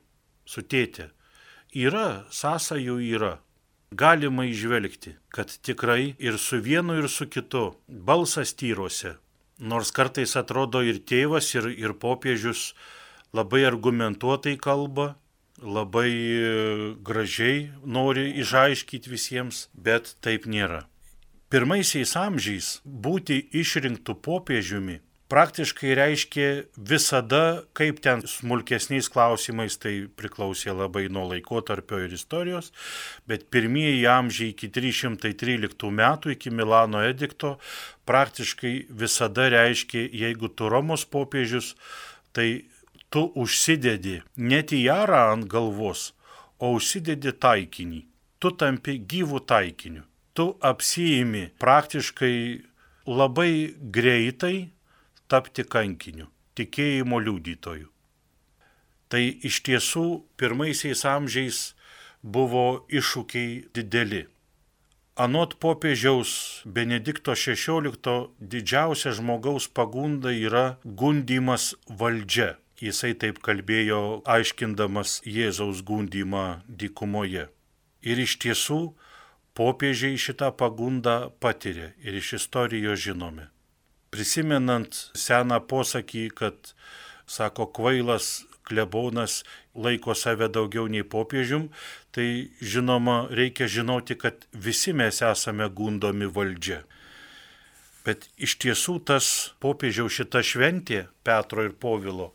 su 0.46 0.64
tėtė, 0.66 1.10
yra, 1.86 2.26
sąsajų 2.34 3.00
yra. 3.14 3.38
Galima 3.94 4.48
išvelgti, 4.50 5.14
kad 5.30 5.52
tikrai 5.62 6.16
ir 6.18 6.40
su 6.42 6.58
vienu, 6.58 6.98
ir 6.98 7.10
su 7.10 7.28
kitu 7.30 7.76
balsas 7.88 8.56
tyruose, 8.58 9.20
nors 9.60 9.94
kartais 9.94 10.34
atrodo 10.40 10.82
ir 10.82 10.98
tėvas, 11.06 11.52
ir, 11.54 11.70
ir 11.78 11.94
popiežius 12.02 12.72
labai 13.38 13.62
argumentuotai 13.70 14.56
kalba, 14.58 15.14
labai 15.62 16.10
e, 16.10 16.50
gražiai 17.06 17.70
nori 17.86 18.32
išaiškyti 18.42 19.14
visiems, 19.14 19.68
bet 19.74 20.16
taip 20.26 20.50
nėra. 20.50 20.88
Pirmaisiais 21.54 22.16
amžiais 22.18 22.80
būti 22.84 23.38
išrinktų 23.54 24.18
popiežiumi 24.26 24.98
praktiškai 25.34 25.96
reiškia 25.98 26.50
visada, 26.78 27.64
kaip 27.74 28.04
ten 28.06 28.22
smulkesniais 28.30 29.08
klausimais, 29.10 29.80
tai 29.82 30.06
priklausė 30.06 30.76
labai 30.78 31.08
nuo 31.10 31.24
laikotarpio 31.32 32.04
ir 32.06 32.14
istorijos, 32.14 32.70
bet 33.26 33.48
pirmieji 33.50 34.04
amžiai 34.14 34.52
iki 34.54 34.70
313 34.76 35.90
metų, 35.90 36.36
iki 36.36 36.54
Milano 36.54 37.02
edikto, 37.02 37.56
praktiškai 38.06 38.74
visada 39.04 39.48
reiškia, 39.50 40.06
jeigu 40.22 40.52
tu 40.54 40.70
Romos 40.70 41.08
popiežius, 41.10 41.72
tai 42.30 42.68
tu 43.10 43.26
užsidedi 43.34 44.20
ne 44.38 44.62
tijarą 44.62 45.24
ant 45.32 45.50
galvos, 45.50 46.12
o 46.62 46.76
užsidedi 46.78 47.34
taikinį. 47.34 48.04
Tu 48.38 48.54
tampi 48.60 49.00
gyvų 49.02 49.42
taikiniu. 49.50 50.06
Tu 50.38 50.46
apsijimi 50.62 51.48
praktiškai 51.62 52.38
labai 53.10 53.74
greitai 53.98 54.56
tapti 55.32 55.64
kankiniu, 55.64 56.28
tikėjimo 56.58 57.20
liudytoju. 57.24 57.90
Tai 59.10 59.24
iš 59.46 59.62
tiesų 59.68 60.06
pirmaisiais 60.42 61.04
amžiais 61.06 61.64
buvo 62.24 62.86
iššūkiai 62.90 63.68
dideli. 63.76 64.24
Anot 65.14 65.60
popiežiaus 65.62 66.64
Benedikto 66.66 67.36
XVI 67.38 68.34
didžiausia 68.42 69.14
žmogaus 69.14 69.68
pagunda 69.70 70.34
yra 70.34 70.80
gundimas 70.84 71.76
valdžia. 71.86 72.56
Jisai 72.82 73.14
taip 73.14 73.38
kalbėjo 73.46 74.24
aiškindamas 74.26 75.22
Jėzaus 75.30 75.84
gundimą 75.86 76.64
dykumoje. 76.68 77.46
Ir 78.02 78.26
iš 78.26 78.40
tiesų 78.42 78.82
popiežiai 79.54 80.18
šitą 80.18 80.50
pagundą 80.58 81.30
patiria 81.38 81.94
ir 82.02 82.18
iš 82.18 82.34
istorijos 82.42 83.06
žinome. 83.06 83.53
Prisimenant 84.14 84.94
seną 85.18 85.58
posakį, 85.70 86.28
kad, 86.38 86.74
sako, 87.26 87.68
kvailas 87.74 88.44
klebonas 88.64 89.42
laiko 89.76 90.14
save 90.16 90.48
daugiau 90.54 90.86
nei 90.88 91.04
popiežium, 91.04 91.68
tai 92.14 92.54
žinoma 92.62 93.26
reikia 93.34 93.68
žinoti, 93.68 94.16
kad 94.16 94.46
visi 94.54 94.94
mes 94.94 95.20
esame 95.26 95.68
gundomi 95.68 96.30
valdžia. 96.30 96.84
Bet 98.06 98.30
iš 98.38 98.56
tiesų 98.62 99.00
tas 99.08 99.28
popiežiaus 99.64 100.22
šita 100.22 100.44
šventė 100.46 101.08
Petro 101.26 101.66
ir 101.66 101.74
Povilo 101.74 102.34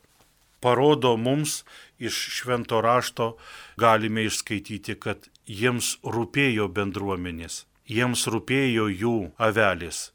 parodo 0.61 1.17
mums 1.17 1.65
iš 1.99 2.15
švento 2.15 2.81
rašto, 2.81 3.37
galime 3.77 4.25
išskaityti, 4.27 4.99
kad 5.01 5.29
jiems 5.47 5.97
rūpėjo 6.05 6.69
bendruomenės, 6.75 7.65
jiems 7.87 8.27
rūpėjo 8.31 8.89
jų 8.93 9.17
avelis. 9.39 10.09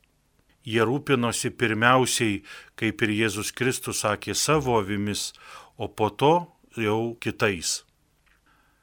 Jie 0.63 0.83
rūpinosi 0.87 1.51
pirmiausiai, 1.59 2.41
kaip 2.79 3.01
ir 3.03 3.15
Jėzus 3.17 3.51
Kristus 3.55 4.03
sakė, 4.03 4.35
savo 4.35 4.77
avimis, 4.79 5.31
o 5.77 5.87
po 5.87 6.09
to 6.09 6.33
jau 6.79 7.15
kitais. 7.19 7.81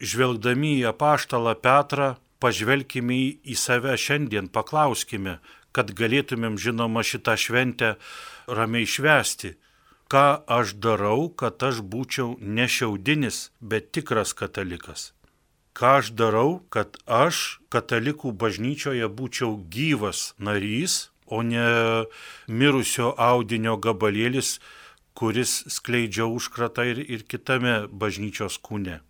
Žvelgdami 0.01 0.77
į 0.81 0.91
apaštalą 0.93 1.57
Petrą, 1.61 2.15
pažvelkime 2.41 3.17
į 3.45 3.57
save 3.57 3.97
šiandien, 4.01 4.49
paklauskime, 4.53 5.39
kad 5.73 5.93
galėtumėm 5.97 6.57
žinoma 6.61 7.05
šitą 7.07 7.37
šventę 7.39 7.97
ramiai 8.49 8.89
švesti 8.89 9.57
ką 10.11 10.43
aš 10.59 10.75
darau, 10.83 11.31
kad 11.31 11.63
aš 11.63 11.81
būčiau 11.87 12.35
ne 12.43 12.67
šiaudinis, 12.67 13.51
bet 13.61 13.93
tikras 13.95 14.35
katalikas. 14.35 15.13
Ką 15.79 16.01
aš 16.01 16.11
darau, 16.19 16.59
kad 16.75 16.99
aš 17.07 17.61
katalikų 17.71 18.35
bažnyčioje 18.35 19.07
būčiau 19.07 19.55
gyvas 19.71 20.35
narys, 20.43 21.10
o 21.31 21.43
ne 21.47 21.65
mirusio 22.47 23.13
audinio 23.17 23.77
gabalėlis, 23.79 24.59
kuris 25.15 25.65
skleidžia 25.73 26.27
užkratą 26.27 26.87
ir, 26.93 27.03
ir 27.05 27.27
kitame 27.29 27.87
bažnyčios 27.91 28.59
kūne. 28.59 29.01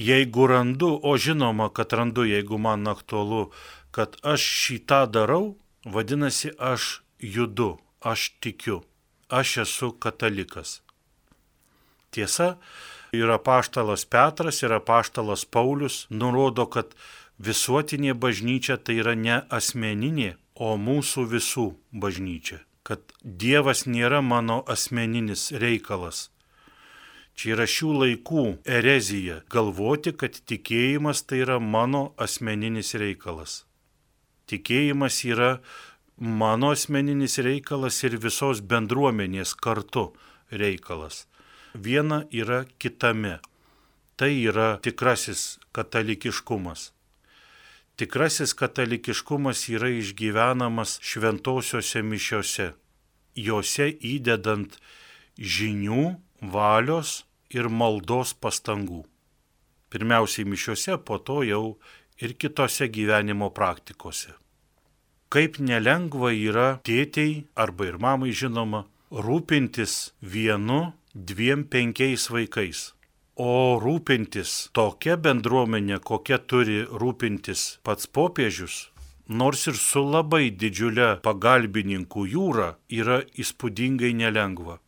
Jeigu 0.00 0.46
randu, 0.48 0.94
o 1.02 1.16
žinoma, 1.20 1.68
kad 1.68 1.92
randu, 1.92 2.24
jeigu 2.24 2.58
man 2.58 2.88
aktualu, 2.88 3.50
kad 3.92 4.16
aš 4.22 4.46
šitą 4.64 5.04
darau, 5.12 5.56
vadinasi, 5.84 6.54
aš 6.56 7.00
judu, 7.20 7.74
aš 8.00 8.30
tikiu 8.40 8.80
aš 9.30 9.56
esu 9.56 9.92
katalikas. 9.92 10.80
Tiesa, 12.10 12.56
yra 13.14 13.38
paštalas 13.38 14.04
Petras, 14.04 14.62
yra 14.66 14.80
paštalas 14.80 15.44
Paulius, 15.44 16.06
nurodo, 16.10 16.66
kad 16.66 16.94
visuotinė 17.38 18.14
bažnyčia 18.18 18.76
tai 18.76 18.98
yra 19.02 19.14
ne 19.14 19.40
asmeninė, 19.48 20.34
o 20.60 20.74
mūsų 20.76 21.24
visų 21.32 21.66
bažnyčia. 22.02 22.60
Kad 22.84 23.14
Dievas 23.24 23.86
nėra 23.88 24.20
mano 24.20 24.60
asmeninis 24.68 25.50
reikalas. 25.62 26.28
Čia 27.36 27.54
yra 27.54 27.66
šių 27.72 27.90
laikų 28.02 28.44
erezija 28.68 29.40
galvoti, 29.52 30.12
kad 30.12 30.36
tikėjimas 30.36 31.22
tai 31.24 31.40
yra 31.46 31.56
mano 31.60 32.10
asmeninis 32.20 32.92
reikalas. 33.00 33.62
Tikėjimas 34.50 35.22
yra 35.24 35.50
mano 36.20 36.74
asmeninis 36.76 37.38
reikalas 37.40 38.02
ir 38.04 38.18
visos 38.20 38.60
bendruomenės 38.60 39.54
kartu 39.56 40.10
reikalas. 40.52 41.24
Viena 41.72 42.24
yra 42.30 42.66
kitame. 42.82 43.38
Tai 44.20 44.32
yra 44.34 44.74
tikrasis 44.84 45.56
katalikiškumas. 45.72 46.90
Tikrasis 48.00 48.54
katalikiškumas 48.56 49.66
yra 49.74 49.90
išgyvenamas 49.92 50.96
šventosiuose 51.04 52.00
mišiuose, 52.00 52.70
juose 53.36 53.90
įdedant 54.14 54.78
žinių, 55.36 56.04
valios 56.54 57.26
ir 57.52 57.68
maldos 57.68 58.32
pastangų. 58.32 59.02
Pirmiausiai 59.92 60.48
mišiuose, 60.48 60.96
po 61.04 61.20
to 61.20 61.42
jau 61.44 61.64
ir 62.24 62.38
kitose 62.40 62.88
gyvenimo 62.88 63.50
praktikose 63.52 64.40
kaip 65.30 65.60
nelengva 65.62 66.32
yra 66.34 66.70
tėtei 66.86 67.44
arba 67.54 67.86
ir 67.86 67.98
mamai 68.02 68.32
žinoma 68.34 68.82
rūpintis 69.14 70.10
vienu, 70.34 70.90
dviem, 71.14 71.62
penkiais 71.70 72.26
vaikais. 72.34 72.90
O 73.40 73.78
rūpintis 73.80 74.52
tokia 74.76 75.16
bendruomenė, 75.16 75.96
kokia 76.10 76.36
turi 76.52 76.82
rūpintis 77.02 77.62
pats 77.86 78.10
popiežius, 78.18 78.90
nors 79.42 79.64
ir 79.70 79.78
su 79.80 80.02
labai 80.04 80.50
didžiulė 80.62 81.08
pagalbininkų 81.24 82.26
jūra, 82.34 82.70
yra 83.00 83.22
įspūdingai 83.44 84.12
nelengva. 84.20 84.78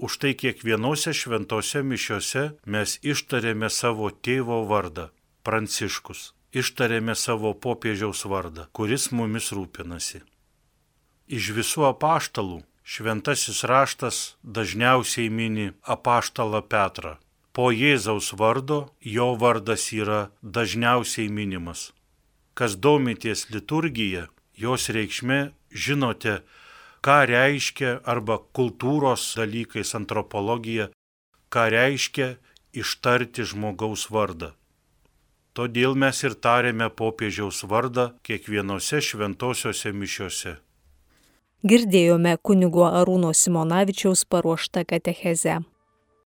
Už 0.00 0.16
tai 0.22 0.32
kiekvienose 0.42 1.12
šventose 1.12 1.84
mišiose 1.84 2.44
mes 2.64 2.98
ištarėme 3.04 3.68
savo 3.68 4.08
tėvo 4.10 4.62
vardą- 4.70 5.10
Pranciškus 5.44 6.30
ištarėme 6.52 7.14
savo 7.14 7.52
popiežiaus 7.54 8.24
vardą, 8.26 8.66
kuris 8.72 9.10
mumis 9.14 9.50
rūpinasi. 9.54 10.22
Iš 11.30 11.50
visų 11.54 11.86
apaštalų 11.92 12.62
šventasis 12.82 13.62
raštas 13.70 14.20
dažniausiai 14.42 15.30
mini 15.30 15.70
apaštalą 15.84 16.62
Petrą. 16.66 17.18
Po 17.52 17.70
Jėzaus 17.74 18.30
vardo 18.38 18.80
jo 19.02 19.32
vardas 19.40 19.88
yra 19.92 20.30
dažniausiai 20.42 21.28
minimas. 21.28 21.90
Kas 22.54 22.76
domitės 22.76 23.48
liturgija, 23.50 24.28
jos 24.54 24.86
reikšmė 24.94 25.40
žinote, 25.72 26.40
ką 27.02 27.18
reiškia 27.30 27.98
arba 28.04 28.38
kultūros 28.54 29.32
dalykais 29.38 29.94
antropologija, 29.98 30.90
ką 31.50 31.66
reiškia 31.74 32.36
ištarti 32.72 33.46
žmogaus 33.50 34.06
vardą. 34.14 34.52
Todėl 35.56 35.96
mes 35.98 36.22
ir 36.22 36.36
tarėme 36.38 36.86
popiežiaus 36.94 37.64
vardą 37.66 38.12
kiekvienose 38.22 39.00
šventosiuose 39.02 39.90
mišiuose. 39.90 40.52
Girdėjome 41.66 42.36
kunigo 42.40 42.86
Arūno 42.86 43.34
Simonavičiaus 43.34 44.22
paruoštą 44.30 44.86
katechezę. 44.88 45.58